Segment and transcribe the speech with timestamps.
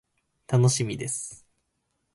[0.47, 1.45] 楽しみです。